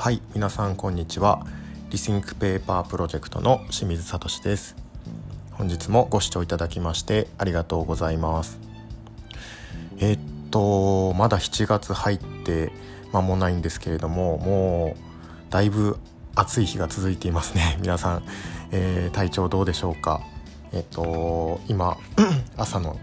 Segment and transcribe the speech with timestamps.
[0.00, 1.46] はい皆さんこんにちは。
[1.90, 4.74] Rethink Paper Project の清水聡です。
[5.52, 8.58] 本日もご視聴いただきましてありがとうございます。
[9.98, 12.72] えー、っとまだ7月入って
[13.12, 15.98] 間もないんですけれどももうだいぶ
[16.34, 17.76] 暑い日が続いていますね。
[17.84, 18.22] 皆さん、
[18.70, 20.22] えー、体調どうでしょうか。
[20.72, 21.98] えっと今
[22.56, 22.96] 朝の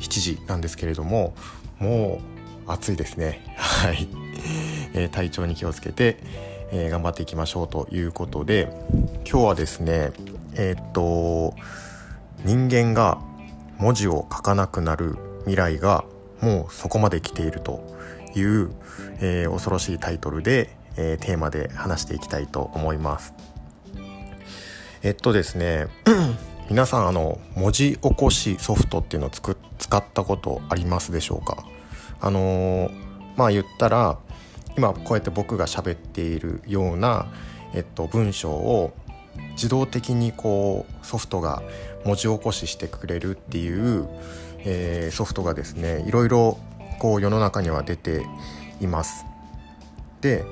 [0.00, 1.32] 7時なんですけれども
[1.78, 2.18] も
[2.66, 3.54] う暑いですね。
[3.56, 4.29] はい。
[4.94, 6.18] えー、体調に気をつけて、
[6.72, 8.68] えー、頑張っていきましょうということで
[9.28, 10.10] 今日はですね
[10.54, 11.54] えー、っと
[12.44, 13.18] 人間が
[13.78, 16.04] 文字を書かなくなる未来が
[16.40, 17.84] もうそこまで来ていると
[18.34, 18.70] いう、
[19.20, 23.34] えー、恐ろしいタイトルで、えー、テーマで話していきたいと思います。
[25.02, 25.86] えっとですね
[26.68, 29.50] 皆さんあの文字起こしソフトっていうのを使
[29.96, 31.64] ったことありますでしょうか？
[32.20, 32.90] あの
[33.36, 34.18] まあ言ったら
[34.76, 37.26] 今こうやって僕が喋っているような、
[37.74, 38.92] えっと、文章を
[39.52, 41.62] 自動的にこうソフトが
[42.04, 44.08] 文字起こししてくれるっていう、
[44.58, 46.58] えー、ソフトがですねいろいろ
[46.98, 48.24] こう世の中には出て
[48.80, 49.26] います。
[50.20, 50.44] で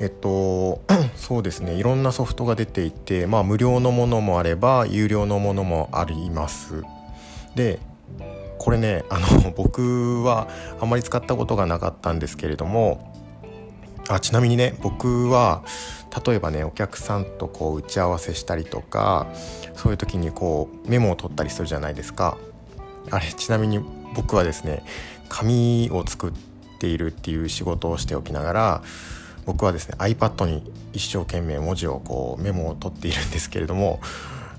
[0.00, 0.82] えっと
[1.14, 6.82] そうですねいろんなソフトが出ていてまあ無料のものもあれば有料のものもあります。
[7.54, 7.78] で
[8.58, 10.48] これねあの僕は
[10.80, 13.12] あんまり使ったことがなかったんですけれども
[14.14, 15.62] あちなみにね僕は
[16.26, 19.26] 例えばねお客さんとこう打ち合わせしたりとか
[19.74, 22.36] そういう時にこうメモを取ったりするじゃないですか
[23.10, 23.80] あれちなみに
[24.14, 24.84] 僕はですね
[25.28, 26.32] 紙を作っ
[26.78, 28.82] ているっていう仕事をしておきながら
[29.46, 34.00] 僕はですね iPad に一生懸命文字をこうメモを取っているんですけれども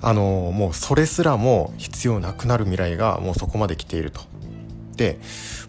[0.01, 4.21] あのもうそれすらも必要なくなる未来がもうそこまで来ていると。
[4.97, 5.19] で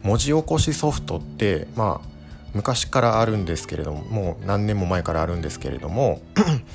[0.03, 2.14] 文字起こしソフトってまあ
[2.55, 6.23] 昔からあるんですけれどももう何年も前からあるんですけれども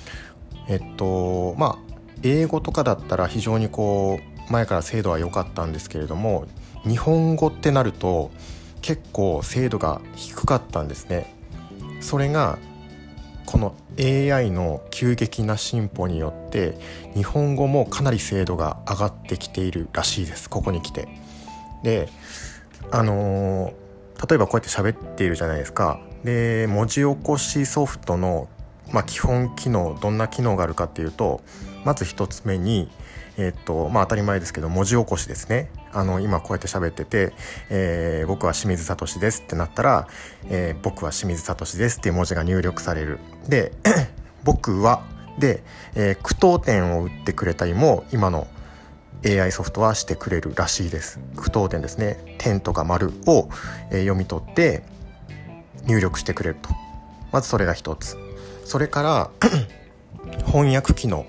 [0.67, 1.77] えっとまあ
[2.21, 6.45] 英語とかだったら非常にこう前から精度は良かったんですけれども
[6.83, 8.31] 日本語ってなると
[8.81, 11.35] 結構精度が低かったんですね。
[12.01, 12.57] それが
[13.45, 16.77] この AI の急激な進歩によって
[17.15, 21.07] 日本語もかなり精度が上がってきているらしいですここに来て。
[21.83, 22.09] で
[22.91, 23.88] あのー
[24.27, 25.99] 例えばこうやって喋っているじゃないですか。
[26.23, 28.49] で文字起こしソフトの、
[28.91, 31.41] まあ、基本機能どんな機能があるかっていうと
[31.85, 32.89] まず1つ目に
[33.37, 35.71] えっとまあ当たり前ですけど文字起こしですね。
[35.91, 37.33] あの今こうやって喋ってて、
[37.69, 40.07] えー、僕は清水聡ですってなったら、
[40.49, 43.19] えー、僕は清水聡ですっていう文字が入力される。
[43.47, 43.71] で
[44.43, 45.03] 僕は
[45.39, 45.63] で、
[45.95, 48.47] えー、句読点を打ってくれたりも今の
[49.25, 51.19] AI ソフトはしてくれるらしいです。
[51.35, 52.35] 句読点ですね。
[52.37, 53.49] 点とか丸を、
[53.89, 54.83] 読み取って
[55.85, 56.69] 入力してくれると。
[57.31, 58.17] まずそれが一つ。
[58.65, 59.29] それから
[60.45, 61.25] 翻訳機能。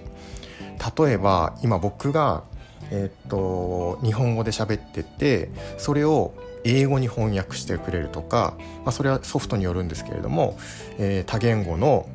[0.98, 2.44] 例えば今僕が
[2.90, 6.34] え、っと日本語で喋っててそれを
[6.64, 10.58] 英語に翻訳してくれるとか、まあ、それはソフトによるんですけれども、
[10.98, 12.08] えー、多言語の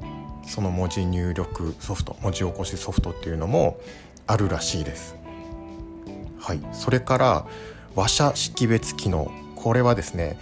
[0.45, 3.79] その文字入力ソフト文字起こしソフトっていうのも
[4.27, 5.15] あるらしいです。
[6.45, 7.47] はい、それから
[7.95, 10.37] 話者識別機能これはですね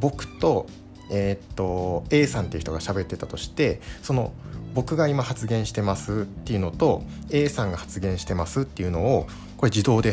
[0.00, 0.66] 僕と,、
[1.10, 4.34] えー、っと A さんっていう人が喋ってたとしてその
[4.74, 10.12] 僕が今発言してますっていうのと A さんが発言してますっていうのをこれ自動で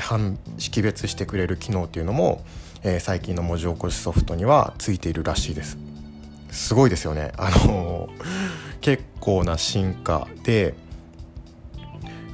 [0.59, 2.45] 識別してくれる機能っていうのも、
[2.81, 5.77] えー、最近の文字起こしソフトにはついているらしいです。
[6.51, 7.33] すごいですよね。
[7.35, 8.07] あの
[8.79, 10.73] 結構な進化で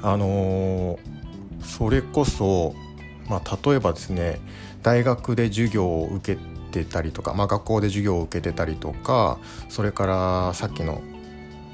[0.03, 0.99] あの
[1.63, 2.75] それこそ
[3.29, 4.39] まあ、例えばですね
[4.83, 6.41] 大学で授業を受け
[6.71, 11.01] てたりとか、まあ、学校で授業を受けてたりとかそれからさっきの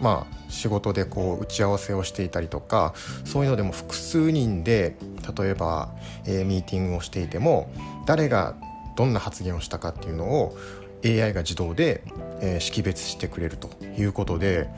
[0.02, 2.94] まあ仕事でこう打ち合わせをしていたりとか
[3.24, 4.96] そういうのでも複数人で
[5.38, 5.90] 例えば、
[6.26, 7.72] えー、ミーティングをしていても
[8.06, 8.56] 誰が
[8.96, 10.58] どんな発言をしたかっていうのを
[11.04, 12.04] AI が自動で、
[12.42, 14.70] えー、識別してくれるということで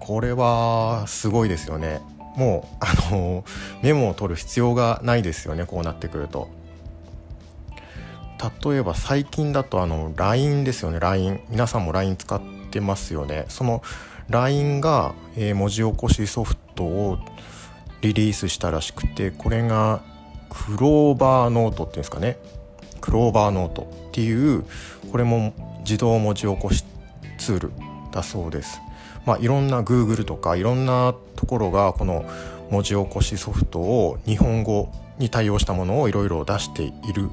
[0.00, 2.00] これはすごいですよね。
[2.36, 3.44] もうあの
[3.82, 6.48] メモを取る必要がないですよねこうなってくると。
[8.64, 12.40] 例えば最近だとあの LINE ですよね LINE 皆さんも LINE 使っ
[12.70, 13.46] てますよね。
[13.48, 13.82] その
[14.28, 17.18] LINE が、えー、文字起こしソフトを
[18.00, 20.02] リリースしたらしくてこれが
[20.50, 22.38] クローバーノートっていうんですかね。
[23.00, 24.64] クローバーノートっていう
[25.10, 26.84] これも自動文字起こし
[27.38, 27.72] ツール
[28.12, 28.80] だそうです。
[29.26, 31.14] まあ、いろんな Google とかいろんな
[31.44, 32.24] ところがこの
[32.70, 37.30] 文字起こしソフトを日本語に対応したものをいろいろ出している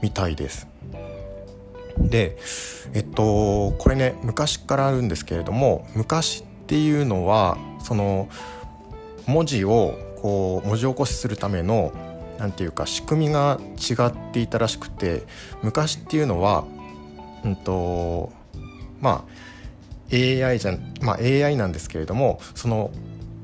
[0.00, 0.68] みたいです。
[1.98, 2.38] で
[2.94, 8.28] えっとこれね昔からあるんですけれども昔っていうのはその
[9.26, 11.92] 文字をこう文字起こしするための
[12.38, 15.24] 何て言うか仕組みが違っていたらしくて
[15.62, 16.64] 昔っていうのは
[17.44, 18.30] うんと
[19.00, 22.92] まあ AI じゃまあ AI なんですけれどもその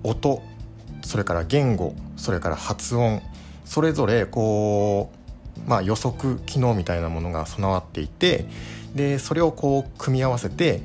[0.05, 0.43] 音
[1.03, 3.21] それから言語それから発音
[3.65, 5.11] それぞれこ
[5.67, 8.47] う、まあ、予測機能みたいなものが備わっていて
[8.95, 10.81] でそれをこう組み合わせて、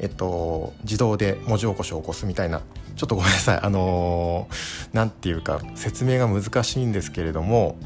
[0.00, 2.62] えっと、自動で文字起こしを起こすみたいな
[2.96, 4.48] ちょっとごめんなさいあの
[4.92, 7.76] 何、ー、て言うか説明が難しいんですけれども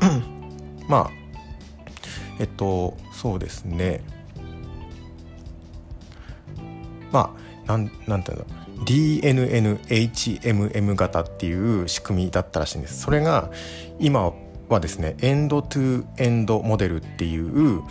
[0.89, 1.11] まあ
[2.39, 4.01] えっとそうですね。
[7.11, 7.35] ま
[7.67, 8.45] あなんなんていうの？
[8.85, 13.01] DNNHMM 型っていう仕組みだったらしいんです。
[13.01, 13.51] それが
[13.99, 14.33] 今
[14.69, 17.83] はですねエンドトゥエンドモデルっていう、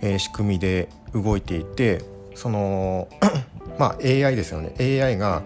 [0.00, 2.02] えー、仕組みで動いていて
[2.34, 3.08] その
[3.78, 4.74] まあ AI ですよね。
[4.78, 5.42] AI が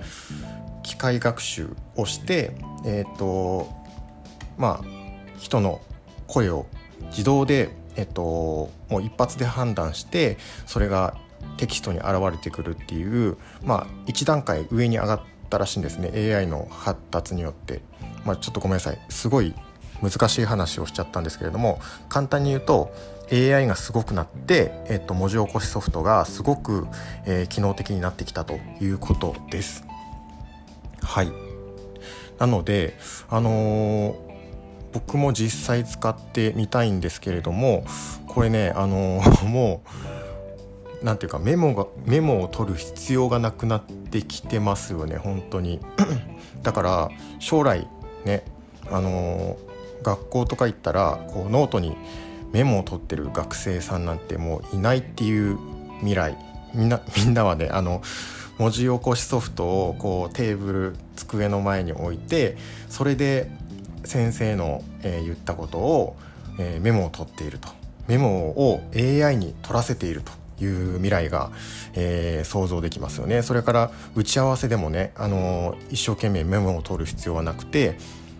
[0.83, 2.53] 機械学習をして
[2.85, 3.69] えっ、ー、と
[4.59, 4.85] まあ
[5.39, 5.81] 人の
[6.27, 6.67] 声を
[7.11, 11.15] 自動でえっ、ともう一発で判断してそれが
[11.57, 16.11] テキストに現れてくるっていうまあ一段階上に上がったらしいんですね。
[16.35, 17.83] AI の発達によって、
[18.25, 18.99] まあ、ちょっとごめんなさい。
[19.09, 19.55] すごい
[20.03, 21.79] 難しい話をしちゃったんですけれども
[22.09, 22.93] 簡単に言うと
[23.33, 26.87] AI がすごくなって、えっと、文字起こしソフトがすごく、
[27.27, 29.85] えー、機能的になってきたということです。
[31.03, 31.31] はい。
[32.39, 32.97] なので
[33.29, 34.15] あのー、
[34.93, 37.85] 僕も実際使ってみたいんですけれども
[38.27, 40.20] これねあのー、 もう
[41.03, 45.81] なんていうかメモがメモを取る必要がなくなってきてますよね本当に。
[46.63, 47.89] だから将来
[48.25, 48.45] ね
[48.91, 51.97] あのー、学校とか行ったらこうノートに
[52.53, 55.59] メモを取ってる学生さんなんてもういないっていう
[56.01, 56.37] 未来。
[56.75, 58.03] みんな みんなはねあの
[58.59, 62.59] 文字起こしソフトをこうテーブル机の前に置いて
[62.89, 63.51] それで
[64.05, 66.17] 先生の、えー、言ったことを、
[66.59, 67.69] えー、メモを取っていると。
[68.07, 70.33] メモを AI に取らせていると。
[70.61, 71.51] いう未来が、
[71.95, 73.43] えー、想像できますよね。
[73.43, 77.99] それから打ち合わせでもね、あの一生懸命メモを取る必要はなくて、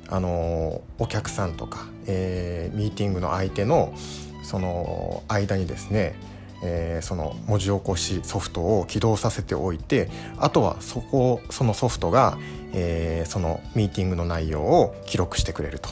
[0.09, 3.95] あのお客さんとか、えミーティングの相手の
[4.43, 6.15] その間にですね
[6.63, 12.37] えー、その文字起こしソフトを起動させておいてあとはそこそのソフトが、
[12.75, 15.89] えー、そのミーティングの内容を記録してくれると。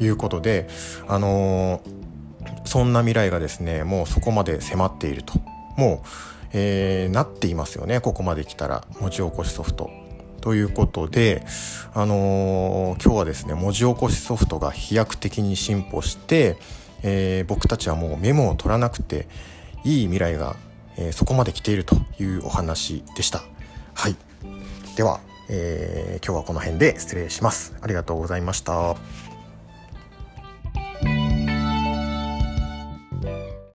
[0.00, 0.68] いうことで、
[1.06, 5.34] あのー、そんな未来がですねもうそこまで迫っていると。
[5.76, 6.08] もう、
[6.52, 9.90] えー、なっていますよねここまで来たら文字起こしソフト。
[10.40, 11.44] ということで、
[11.94, 16.56] あのー、今日はですね文字起こしソフトが飛躍的に進歩して、
[17.04, 19.28] えー、僕たちはもうメモを取らなくて
[19.84, 20.56] いい未来が、
[20.96, 23.40] えー、そこまで来ているというお話でした。
[23.94, 24.16] はい。
[24.96, 27.74] では、え、今日はこの辺で失礼します。
[27.80, 28.96] ありがとうございました。